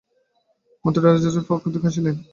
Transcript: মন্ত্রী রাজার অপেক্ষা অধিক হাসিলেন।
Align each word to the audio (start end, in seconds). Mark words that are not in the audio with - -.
মন্ত্রী 0.85 1.01
রাজার 1.01 1.31
অপেক্ষা 1.33 1.67
অধিক 1.67 1.81
হাসিলেন। 1.85 2.15